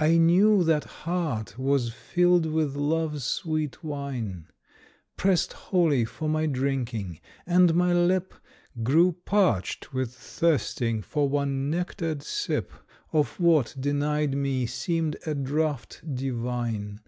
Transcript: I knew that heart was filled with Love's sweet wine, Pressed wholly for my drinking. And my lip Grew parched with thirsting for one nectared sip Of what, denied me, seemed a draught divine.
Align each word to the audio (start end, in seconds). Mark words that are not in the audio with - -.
I 0.00 0.18
knew 0.18 0.64
that 0.64 0.82
heart 1.06 1.56
was 1.56 1.92
filled 1.92 2.44
with 2.44 2.74
Love's 2.74 3.22
sweet 3.22 3.84
wine, 3.84 4.48
Pressed 5.16 5.52
wholly 5.52 6.04
for 6.04 6.28
my 6.28 6.46
drinking. 6.46 7.20
And 7.46 7.76
my 7.76 7.92
lip 7.94 8.34
Grew 8.82 9.12
parched 9.12 9.94
with 9.94 10.12
thirsting 10.12 11.02
for 11.02 11.28
one 11.28 11.70
nectared 11.70 12.24
sip 12.24 12.72
Of 13.12 13.38
what, 13.38 13.76
denied 13.78 14.36
me, 14.36 14.66
seemed 14.66 15.16
a 15.24 15.36
draught 15.36 16.02
divine. 16.14 16.98